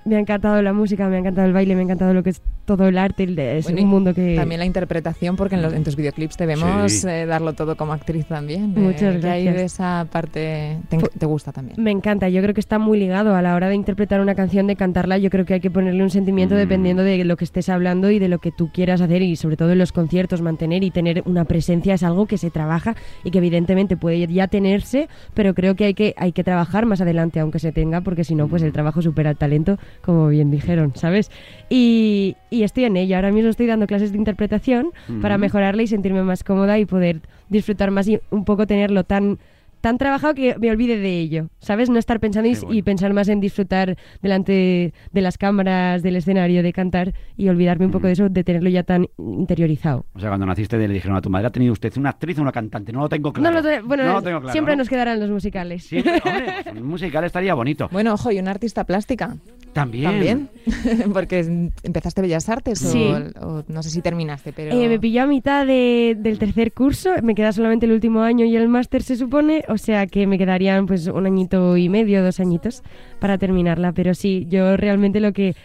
[0.08, 2.32] me ha encantado la música, me ha encantado el baile, me ha encantado lo que
[2.32, 4.36] es todo el arte, el- es Bueno, un mundo que...
[4.36, 7.08] También la interpretación, porque en, los- en tus videoclips te vemos Sí.
[7.08, 8.72] eh, darlo todo como actriz también.
[8.76, 9.56] Muchas Eh, que ahí gracias.
[9.56, 10.78] de esa parte
[11.17, 11.82] te gusta también.
[11.82, 14.67] Me encanta, yo creo que está muy ligado a la hora de interpretar una canción,
[14.67, 16.58] de cantarla, yo creo que hay que ponerle un sentimiento Mm.
[16.58, 19.56] dependiendo de lo que estés hablando y de lo que tú quieras hacer y sobre
[19.56, 23.32] todo en los conciertos mantener y tener una presencia es algo que se trabaja y
[23.32, 27.39] que evidentemente puede ya tenerse, pero creo que hay que, hay que trabajar más adelante
[27.39, 30.92] aunque se tenga porque si no pues el trabajo supera el talento, como bien dijeron,
[30.96, 31.30] ¿sabes?
[31.70, 35.88] Y, y estoy en ello, ahora mismo estoy dando clases de interpretación para mejorarla y
[35.88, 39.38] sentirme más cómoda y poder disfrutar más y un poco tenerlo tan
[39.80, 41.88] tan trabajado que me olvide de ello, ¿sabes?
[41.88, 42.74] No estar pensando y, Qué bueno.
[42.74, 47.86] y pensar más en disfrutar delante de las cámaras, del escenario, de cantar y olvidarme
[47.86, 50.06] un poco de eso, de tenerlo ya tan interiorizado.
[50.16, 52.42] O sea, cuando naciste le dijeron a tu madre, ¿ha tenido usted una actriz o
[52.42, 52.92] una cantante?
[52.92, 53.54] No lo tengo claro.
[53.56, 54.80] No lo te- bueno, No lo tengo claro, siempre ¿no?
[54.80, 55.84] nos quedarán los musicales.
[55.84, 57.88] Siempre, hombre, un musical estaría bonito.
[57.92, 59.38] Bueno, ojo, y una artista plástica.
[59.82, 60.04] También.
[60.04, 60.50] También,
[61.13, 63.06] porque empezaste Bellas Artes o- Sí.
[63.42, 64.76] o, no sé si terminaste, pero...
[64.76, 68.44] Eh, me pilló a mitad de- del tercer curso, me queda solamente el último año
[68.46, 72.24] y el máster se supone, o sea que me quedarían pues un añito y medio,
[72.24, 72.82] dos añitos
[73.20, 75.56] para terminarla, pero sí, yo realmente lo que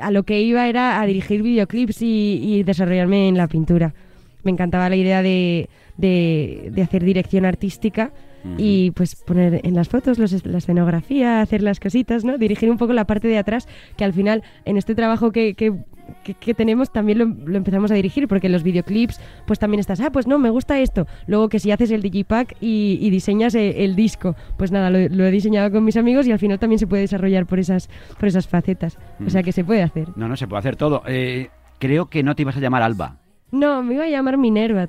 [0.00, 3.92] a lo que iba era a dirigir videoclips y, y desarrollarme en la pintura.
[4.44, 5.68] Me encantaba la idea de,
[5.98, 8.12] de- de hacer dirección artística
[8.56, 12.38] y pues poner en las fotos los la escenografía, hacer las cositas, ¿no?
[12.38, 15.72] Dirigir un poco la parte de atrás, que al final en este trabajo que, que,
[16.24, 19.80] que- que tenemos también lo, lo empezamos a dirigir, porque en los videoclips pues también
[19.80, 21.06] estás, ah, pues no, me gusta esto.
[21.26, 24.98] Luego que si haces el digipack y, y diseñas e- el, disco, pues nada, lo,
[25.08, 27.90] lo he diseñado con mis amigos y al final también se puede desarrollar por esas,
[28.18, 28.98] por esas facetas.
[29.26, 30.08] O sea que se puede hacer.
[30.16, 31.02] No, no, se puede hacer todo.
[31.06, 31.48] Eh,
[31.78, 33.16] creo que no te ibas a llamar Alba.
[33.50, 34.88] No, me iba a llamar Minerva.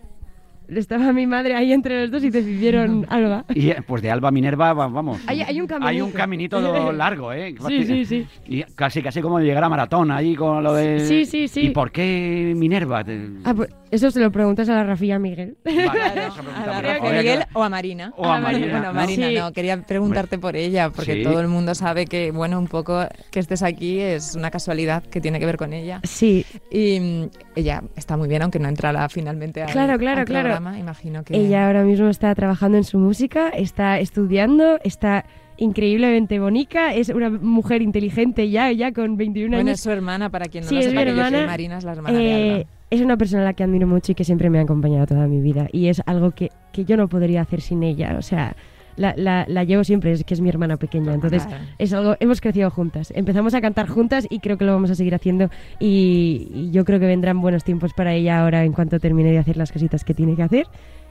[0.75, 3.45] Estaba mi madre ahí entre los dos y decidieron Alba.
[3.53, 5.19] Y eh, pues de Alba a Minerva, va- vamos.
[5.27, 6.91] Hay- hay un Hay un caminito.
[6.91, 7.55] largo, ¿eh?
[7.67, 8.27] Sí, sí, sí.
[8.47, 10.99] Y casi, casi como llegar a maratón ahí con lo de.
[11.01, 11.62] Sí, sí, sí.
[11.67, 13.03] ¿Y por qué Minerva?
[13.43, 15.58] Ah, pues eso se lo preguntas a la Rafilla Miguel.
[15.65, 18.13] Vale, Claro, a la Miguel o a Marina.
[18.17, 18.93] O a Ah, Marina, Bueno, ¿no?
[18.93, 19.36] Marina, Sí.
[19.36, 21.23] no, quería preguntarte por ella, porque Sí.
[21.23, 25.19] todo el mundo sabe que, bueno, un poco que estés aquí es una casualidad que
[25.21, 26.02] tiene que ver con ella.
[26.04, 30.25] Sí, Y mm, ella está muy bien, aunque no entrará finalmente al, Claro, claro, al
[30.25, 30.43] claro.
[30.49, 31.36] programa, imagino que...
[31.36, 35.25] ella ahora mismo está trabajando en su música, está estudiando, está
[35.58, 39.80] increíblemente bonita, es una mujer inteligente ya, ya con 21 Bueno, es años.
[39.82, 41.45] su hermana, para quien no Sí, lo es sepa, que yo soy.
[41.45, 42.69] Marina es la hermana de Eh, Alba.
[42.89, 45.28] Es una persona a la que admiro mucho y que siempre me ha acompañado toda
[45.28, 45.67] mi vida.
[45.71, 48.15] Y es algo que, que yo no podría hacer sin ella.
[48.17, 48.56] O sea,
[48.95, 51.13] la, la- la llevo siempre, es que es mi hermana pequeña.
[51.13, 51.63] Entonces, Claro.
[51.78, 53.13] es algo, hemos crecido juntas.
[53.15, 55.49] Empezamos a cantar juntas y creo que lo vamos a seguir haciendo.
[55.80, 59.38] Y, y yo creo que vendrán buenos tiempos para ella ahora en cuanto termine de
[59.38, 60.65] hacer las cositas que tiene que hacer.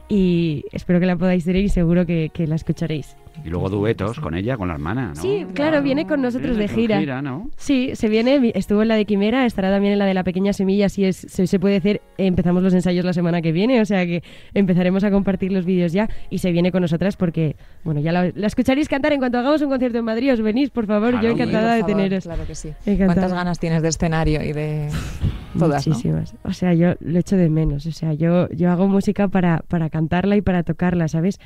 [0.09, 3.17] Y espero que la podáis tener y seguro que, que la escucharéis.
[3.45, 5.23] Y luego duetos con ella, con la hermana, ¿no?
[5.23, 7.23] Sí, claro, viene con nosotros Viene de con gira.
[7.23, 7.51] ¿no?
[7.57, 10.25] Sí, se viene, vi- estuvo en la de Quimera, estará también en la de la
[10.25, 13.81] pequeña semilla, si es, se, se puede hacer, empezamos los ensayos la semana que viene,
[13.81, 14.23] o sea que
[14.55, 18.31] empezaremos a compartir los vídeos ya y se viene con nosotras porque, bueno, ya la,
[18.35, 21.27] la escucharéis cantar en cuanto hagamos un concierto en Madrid, os venís, por favor, Claro,
[21.27, 22.25] yo encantada de Por favor, teneros.
[22.25, 22.69] Claro que sí.
[22.87, 23.07] Encantada.
[23.07, 24.89] ¿Cuántas ganas tienes de escenario y de
[25.59, 25.95] todas, no?
[25.95, 26.35] Muchísimas.
[26.43, 27.87] O sea, yo lo echo de menos.
[27.87, 31.39] O sea, yo, yo hago música para, para cantarla y para tocarla, ¿sabes?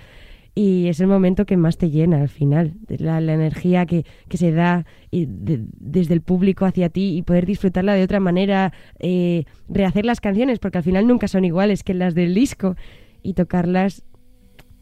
[0.54, 2.74] Y es el momento que más te llena al final.
[2.98, 7.22] La, la energía que, que se da y de- desde el público hacia ti y
[7.22, 11.82] poder disfrutarla de otra manera, eh, rehacer las canciones, porque al final nunca son iguales
[11.82, 12.76] que las del disco,
[13.22, 14.04] y tocarlas.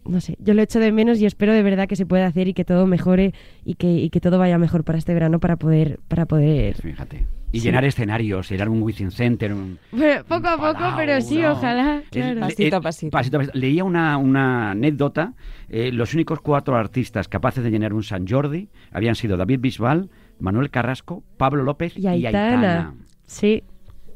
[0.04, 2.48] No sé, yo lo echo de menos y espero de verdad que se pueda hacer
[2.48, 5.56] y que todo mejore y que, y que todo vaya mejor para este verano para
[5.56, 7.26] poder, para poder Fíjate.
[7.52, 7.66] Y Sí.
[7.66, 9.78] llenar escenarios, llenar un Wizzing Center, un...
[9.90, 11.52] Bueno, poco a poco, Palau, pero sí, ¿no?
[11.52, 12.02] ojalá.
[12.10, 12.40] Claro.
[12.40, 13.10] Pasito a pasito.
[13.10, 13.58] pasito a pasito.
[13.58, 15.34] Leía una, una anécdota.
[15.68, 20.10] eh, los únicos cuatro artistas capaces de llenar un San Jordi habían sido David Bisbal,
[20.38, 22.94] Manuel Carrasco, Pablo López Y Aitana.
[23.26, 23.62] Sí.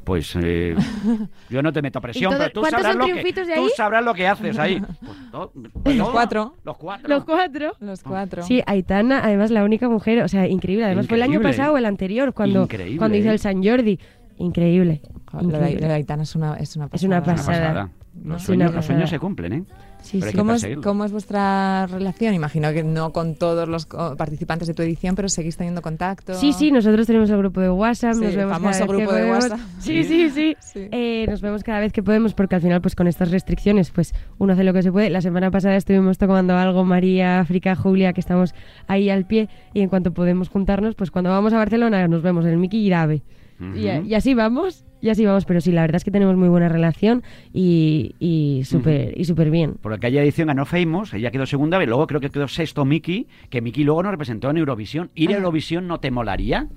[0.05, 0.75] Pues eh,
[1.51, 4.14] yo no te meto presión, ¿Y todo- pero tú sabrás, lo que, tú sabrás lo
[4.14, 4.81] que haces ahí.
[5.33, 5.49] Pues
[5.83, 6.55] pues Los cuatro.
[6.64, 7.09] Los cuatro.
[7.09, 7.73] Los cuatro.
[7.81, 8.43] Los cuatro.
[8.45, 10.85] Sí, Aitana, además la única mujer, o sea, increíble.
[10.85, 13.33] Además fue el año pasado o el anterior cuando, Increíble, cuando hizo ¿eh?
[13.33, 13.99] el San Jordi.
[14.38, 15.01] Increíble.
[15.31, 15.81] Jo, Lo de, increíble.
[15.83, 17.27] lo de Aitana es una, es una Es una pasada.
[17.27, 17.69] Una pasada.
[17.69, 17.90] pasada.
[18.25, 19.07] Los, sueños, una los sueños pasada.
[19.17, 19.64] se cumplen, ¿eh?
[20.05, 20.37] Sí, sí.
[20.37, 20.83] ¿Cómo es, perseguirlo.
[20.83, 22.35] cómo es vuestra relación?
[22.35, 26.35] Imagino que no con todos los participantes de tu edición, pero seguís teniendo contacto.
[26.35, 28.87] Sí, sí, nosotros tenemos el grupo de WhatsApp, Sí, nos el vemos famoso cada vez
[28.87, 29.45] que grupo de podemos.
[29.45, 29.61] WhatsApp.
[29.81, 30.57] Sí, sí, sí.
[30.61, 30.88] Sí.
[30.93, 34.14] Eh, nos vemos cada vez que podemos porque al final, pues con estas restricciones, pues
[34.38, 35.09] uno hace lo que se puede.
[35.11, 38.55] La semana pasada estuvimos tomando algo, María, África, Julia, que estamos
[38.87, 42.45] ahí al pie y en cuanto podemos juntarnos, pues cuando vamos a Barcelona nos vemos
[42.45, 43.23] el Miki y Dave.
[43.61, 46.69] Y, así vamos, y así vamos, pero sí, la verdad es que tenemos muy buena
[46.69, 49.75] relación y, y súper y bien.
[49.75, 53.29] Por aquella edición ganó Famous, ella quedó segunda, y luego creo que quedó sexto Mickey,
[53.51, 55.11] que Mickey luego nos representó en Eurovisión.
[55.14, 56.69] ¿Ir a Eurovisión no te molaría?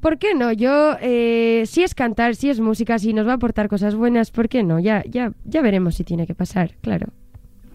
[0.00, 0.52] ¿Por qué no?
[0.52, 4.32] Yo, eh, si es cantar, si es música, si nos va a aportar cosas buenas,
[4.32, 4.80] ¿por qué no?
[4.80, 7.12] Ya, ya, ya veremos si tiene que pasar, claro.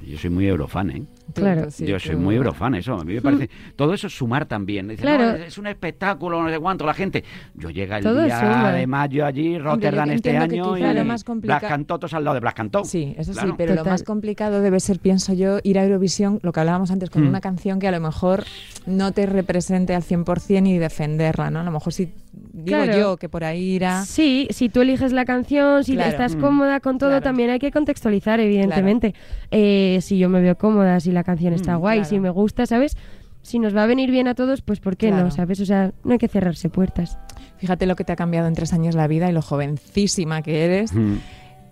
[0.05, 1.03] Yo soy muy eurofan, ¿eh?
[1.33, 1.69] Claro.
[1.69, 2.93] sí, Yo soy muy eurofan, eso.
[2.95, 3.49] A mí me parece.
[3.75, 4.87] Todo eso es sumar también.
[4.87, 5.25] Dice, Claro.
[5.37, 7.23] no, es un espectáculo, no sé cuánto, la gente.
[7.55, 8.71] Yo llega el Todo día suma.
[8.71, 12.53] de mayo allí, Rotterdam este año, y lo más Blas Cantotos al lado de Blas
[12.53, 12.83] Cantó.
[12.85, 16.51] Sí, eso sí, pero lo más complicado debe ser, pienso yo, ir a Eurovisión, lo
[16.53, 17.27] que hablábamos antes, con Mm.
[17.29, 18.45] una canción que a lo mejor
[18.85, 21.59] no te represente al 100% y defenderla, ¿no?
[21.59, 22.11] A lo mejor si
[22.57, 22.97] digo Claro.
[22.99, 24.03] yo que por ahí irá...
[24.03, 26.09] Sí, si tú eliges la canción, si Claro.
[26.11, 26.41] estás Mm.
[26.41, 27.23] cómoda con todo, Claro.
[27.23, 29.13] también hay que contextualizar, evidentemente.
[29.51, 32.09] Eh, si yo me veo cómoda, si la canción está Mm, guay, claro.
[32.09, 32.97] si me gusta, ¿sabes?
[33.43, 35.25] Si nos va a venir bien a todos, pues ¿por qué Claro.
[35.25, 35.31] no?
[35.31, 35.59] ¿Sabes?
[35.61, 37.17] O sea, no hay que cerrarse puertas.
[37.57, 40.65] Fíjate lo que te ha cambiado en tres años la vida y lo jovencísima que
[40.65, 40.93] eres.
[40.93, 41.15] Mm.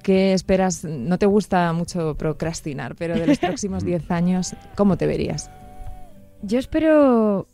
[0.04, 0.84] ¿Qué esperas?
[0.86, 5.50] No te gusta mucho procrastinar, pero de los próximos 10 años, ¿cómo te verías?
[6.44, 7.48] Yo espero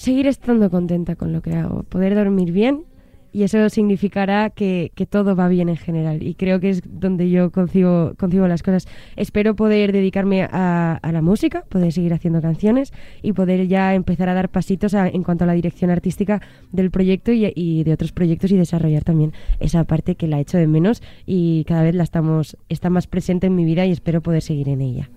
[0.00, 2.84] seguir estando contenta con lo que hago, poder dormir bien
[3.32, 7.28] y eso significará que, que todo va bien en general y creo que es donde
[7.30, 8.88] yo concibo, concibo las cosas.
[9.14, 14.28] Espero poder dedicarme a, a la música, poder seguir haciendo canciones y poder ya empezar
[14.30, 16.40] a dar pasitos a- en cuanto a la dirección artística
[16.72, 20.56] del proyecto y, y de otros proyectos y desarrollar también esa parte que la echo
[20.58, 24.22] de menos y cada vez la estamos está más presente en mi vida y espero
[24.22, 25.10] poder seguir en ella.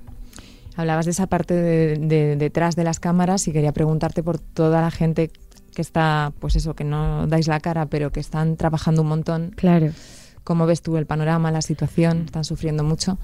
[0.75, 4.81] Hablabas de esa parte de, de- detrás de las cámaras y quería preguntarte por toda
[4.81, 5.31] la gente
[5.75, 9.51] que está, pues eso, que no dais la cara, pero que están trabajando un montón.
[9.55, 9.89] Claro.
[10.43, 12.23] ¿Cómo ves tú el panorama, la situación?
[12.25, 13.17] ¿Están sufriendo mucho?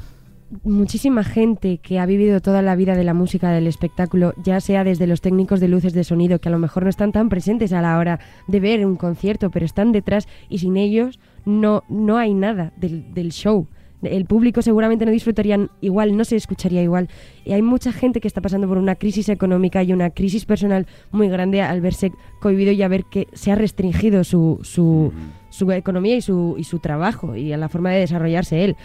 [0.63, 4.83] muchísima gente que ha vivido toda la vida de la música, del espectáculo, ya sea
[4.83, 7.71] desde los técnicos de luces de sonido, que a lo mejor no están tan presentes
[7.71, 12.17] a la hora de ver un concierto, pero están detrás y sin ellos no, no
[12.17, 13.67] hay nada del, del show.
[14.01, 17.09] El público seguramente no disfrutaría igual, no se escucharía igual.
[17.45, 20.87] Y hay mucha gente que está pasando por una crisis económica y una crisis personal
[21.11, 25.11] muy grande al verse cohibido y a ver que se ha restringido su, su,
[25.49, 28.75] su economía y su, y su trabajo y a la forma de desarrollarse él.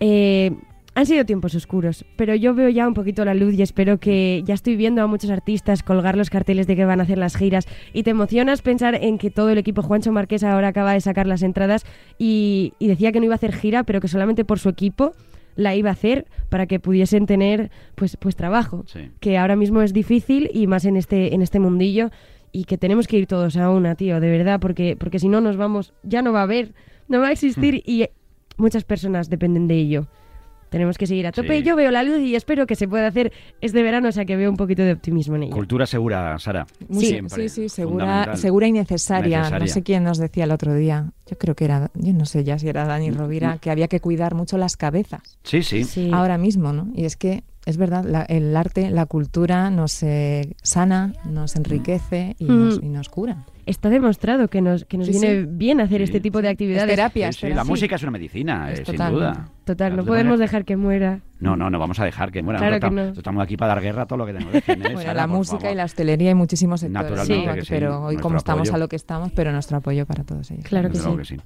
[0.00, 0.52] Eh,
[0.94, 4.42] han sido tiempos oscuros, pero yo veo ya un poquito la luz y espero que
[4.44, 7.36] ya estoy viendo a muchos artistas colgar los carteles de que van a hacer las
[7.36, 11.00] giras y te emocionas pensar en que todo el equipo Juancho Marqués ahora acaba de
[11.00, 11.86] sacar las entradas
[12.18, 15.14] y, y decía que no iba a hacer gira, pero que solamente por su equipo
[15.56, 19.10] la iba a hacer para que pudiesen tener pues pues trabajo, Sí.
[19.20, 22.10] que ahora mismo es difícil y más en este en este mundillo
[22.52, 25.40] y que tenemos que ir todos a una, tío, de verdad, porque porque si no
[25.40, 26.74] nos vamos, ya no va a haber,
[27.08, 28.08] no va a existir y
[28.58, 30.06] muchas personas dependen de ello.
[30.72, 31.58] Tenemos que seguir a tope.
[31.58, 31.62] Sí.
[31.62, 34.34] Yo veo la luz y espero que se pueda hacer este verano, o sea que
[34.36, 35.54] veo un poquito de optimismo en ello.
[35.54, 36.66] Cultura segura, Sara.
[36.88, 37.48] Muy- Siempre.
[37.48, 39.38] sí, sí, segura, segura y necesaria.
[39.38, 39.66] Necesaria.
[39.66, 41.12] No sé quién nos decía el otro día.
[41.30, 44.00] Yo creo que era, yo no sé ya si era Dani Rovira, que había que
[44.00, 45.84] cuidar mucho las cabezas Sí, sí.
[45.84, 46.10] Sí.
[46.12, 46.88] ahora mismo, ¿no?
[46.94, 52.34] Y es que es verdad, la- el arte, la cultura nos eh, sana, nos enriquece
[52.38, 52.64] y, Mm.
[52.64, 53.44] nos, y nos cura.
[53.66, 55.46] Está demostrado que nos, que nos Sí, viene sí.
[55.50, 56.04] bien hacer Sí.
[56.04, 56.88] este tipo de Es actividades.
[56.90, 57.70] terapia, Sí, es sí, la terapia.
[57.70, 59.48] música es una medicina, Es eh, sin duda.
[59.64, 61.20] Total, no podemos dejar que muera.
[61.38, 62.58] No, no, no vamos a dejar que muera.
[62.58, 63.02] Claro que no.
[63.10, 64.54] Estamos aquí para dar guerra a todo lo que tenemos.
[64.54, 65.72] ¿eh, Bueno, Sara, la música favor.
[65.72, 67.54] y la hostelería hay muchísimos sectores, Naturalmente ¿no?
[67.54, 70.50] que sí, pero hoy como estamos a lo que estamos, pero nuestro apoyo para todos
[70.50, 70.64] ellos.
[70.64, 71.08] Claro que sí.
[71.16, 71.36] que sí.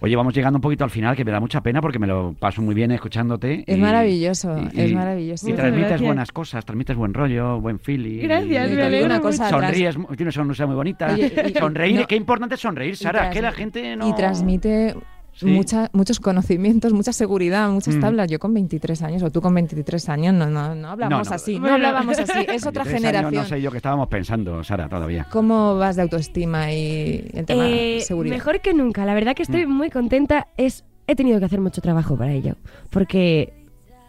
[0.00, 2.34] Oye, vamos llegando un poquito al final, que me da mucha pena porque me lo
[2.38, 3.64] paso muy bien escuchándote.
[3.66, 5.48] Es y- maravilloso, y- es y- maravilloso.
[5.48, 6.06] Y transmites gracias.
[6.06, 8.22] buenas cosas, transmites buen rollo, buen feeling.
[8.22, 11.16] Gracias, y- Y me alegro Sonríes, tienes una sonrisa muy bonita.
[11.64, 14.08] Sonreír, no- qué importante es sonreír, Sara, y que la gente no...
[14.08, 14.94] Y transmite
[15.36, 15.46] Sí.
[15.46, 18.00] mucha- muchos conocimientos, mucha seguridad, muchas Mm.
[18.00, 18.30] tablas.
[18.30, 21.18] Yo con 23 años, o tú con 23 años, no, no, no no.
[21.28, 23.34] así, no hablábamos así, es otra 23 años, generación.
[23.42, 25.26] no sé yo qué estábamos pensando, Sara, todavía.
[25.32, 28.36] ¿Cómo vas de autoestima y el tema Eh, de seguridad?
[28.36, 29.04] mejor que nunca.
[29.04, 29.50] La verdad que Mm.
[29.50, 30.46] estoy muy contenta.
[30.56, 32.54] Es, he tenido que hacer mucho trabajo para ello.
[32.90, 33.63] Porque,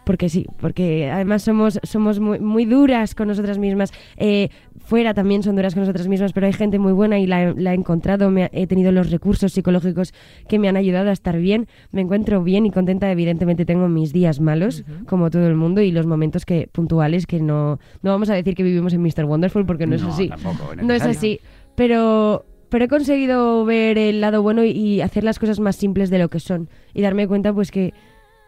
[0.05, 3.91] porque sí, porque además somos, somos muy, muy duras con nosotras mismas.
[4.17, 4.49] Eh,
[4.85, 7.53] fuera también son duras con nosotras mismas, pero hay gente muy buena y la, he-
[7.55, 8.29] la he encontrado.
[8.29, 10.13] Me ha- he tenido los recursos psicológicos
[10.47, 11.67] que me han ayudado a estar bien.
[11.91, 13.11] Me encuentro bien y contenta.
[13.11, 17.39] Evidentemente tengo mis días malos, como todo el mundo, y los momentos que puntuales que
[17.41, 19.25] no, no vamos a decir que vivimos en Mr.
[19.25, 20.29] Wonderful porque no, es así.
[20.29, 21.39] tampoco No es así,
[21.75, 26.09] pero, pero he conseguido ver el lado bueno y, y hacer las cosas más simples
[26.09, 27.93] de lo que son y darme cuenta pues que,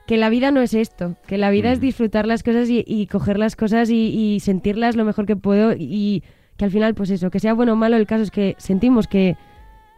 [0.07, 1.81] que la vida no es esto, que la vida es Mm.
[1.81, 5.73] disfrutar las cosas y, y coger las cosas y, y sentirlas lo mejor que puedo
[5.77, 6.23] y
[6.55, 9.07] que al final pues eso, que sea bueno o malo, el caso es que sentimos
[9.07, 9.35] que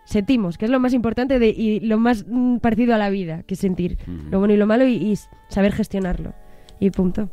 [0.05, 3.43] sentimos, que es lo más importante de, y lo más mm, parecido a la vida,
[3.43, 3.97] que sentir
[4.31, 5.13] lo bueno y lo malo y, y
[5.49, 6.33] saber gestionarlo.
[6.79, 7.29] Y punto.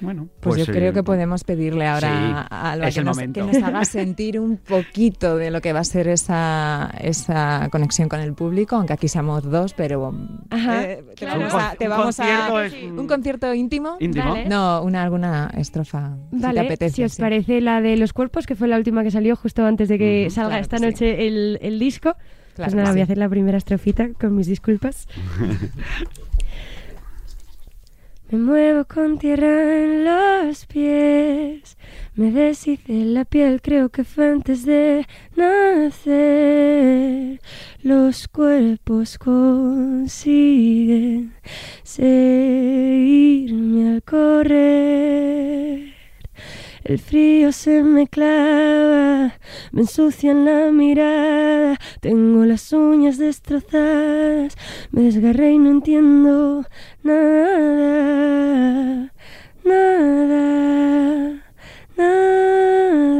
[0.00, 3.46] Bueno, Pues, yo eh, creo que podemos pedirle ahora sí, a Alba que nos, momento.
[3.46, 8.08] que nos haga sentir un poquito de lo que va a ser esa, esa conexión
[8.08, 10.14] con el público, aunque aquí seamos dos, pero
[10.50, 11.40] Ajá, eh, te claro.
[11.40, 11.74] vamos a...
[11.80, 13.96] un a concierto es un- ¿Un concierto íntimo?
[14.00, 14.30] íntimo.
[14.32, 14.48] Vale.
[14.48, 16.96] No, una, alguna estrofa, si te Vale, apetece.
[16.96, 17.22] si os sí.
[17.22, 20.28] parece la de los cuerpos, que fue la última que salió justo antes de que
[20.30, 20.86] salga claro esta que sí.
[20.86, 22.16] noche el, el disco.
[22.54, 25.06] Claro pues nada, voy a hacer la primera estrofita con mis disculpas.
[28.28, 31.78] Me muevo con tierra en los pies,
[32.16, 36.60] me deshice la piel, creo que fue antes de nacer.
[37.82, 40.06] Los cuerpos consiguen
[41.84, 42.24] seguirme
[43.94, 45.95] al correr.
[46.86, 49.34] El frío se me clava,
[49.72, 54.56] me ensucian la mirada, tengo las uñas destrozadas,
[54.92, 56.64] me desgarré y no entiendo
[57.02, 58.32] nada,
[59.64, 61.42] nada,
[61.96, 63.16] nada.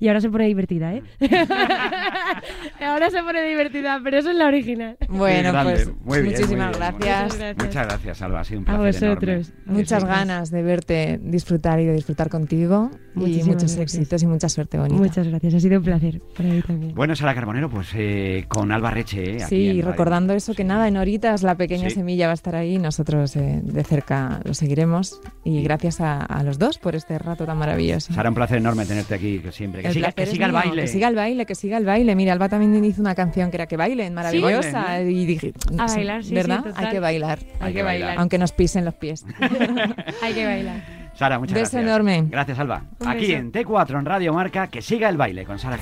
[0.00, 1.02] Y ahora se pone divertida, ¿eh?
[2.80, 4.96] ahora se pone divertida, pero eso es la original.
[5.08, 7.38] Bueno, pues muy bien, muchísimas muy bien, gracias.
[7.38, 7.56] bien.
[7.58, 8.40] Muchas gracias, Alba.
[8.40, 9.48] Ha sido un A placer vosotros.
[9.48, 9.64] enorme.
[9.66, 12.90] A Muchas ganas de verte disfrutar y de disfrutar contigo.
[13.14, 13.94] y Muchísimas muchos gracias.
[13.94, 14.96] éxitos y mucha suerte bonita.
[14.96, 16.94] Muchas gracias, ha sido un placer para mí también.
[16.94, 19.36] Bueno, Sara Carbonero, pues eh, con Alba Reche.
[19.36, 19.92] eh, aquí Sí, en y Radio.
[19.92, 21.96] recordando eso, que nada, en horitas la pequeña Sí.
[21.96, 25.20] semilla va a estar ahí, nosotros eh, de cerca lo seguiremos.
[25.44, 28.12] Y gracias a, a los dos por este rato tan maravilloso.
[28.12, 29.82] Sara, un placer enorme tenerte aquí que siempre.
[29.82, 30.82] Que El siga, que siga el baile.
[30.82, 32.14] Que siga el baile, que siga el baile.
[32.16, 34.82] Mira, Alba también hizo una canción que era que bailen, maravillosa.
[34.82, 36.62] Bailen, Y dije, A sí, bailar, sí, sí, ¿verdad?
[36.64, 36.84] total.
[36.84, 37.38] Hay que bailar.
[37.60, 38.18] Hay que bailar.
[38.18, 39.24] Aunque nos pisen los pies.
[40.22, 40.82] Hay que bailar.
[41.14, 41.82] Sara, muchas Beso gracias.
[41.82, 42.24] enorme.
[42.28, 42.82] Gracias, Alba.
[42.98, 43.38] Un Aquí beso.
[43.38, 45.78] en T4, en Radio Marca, que siga el baile con Sara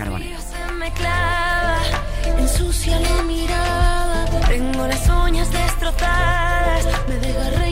[2.39, 4.25] ensucia la mirada.
[4.49, 7.72] Tengo las uñas destrozadas, me desgarré y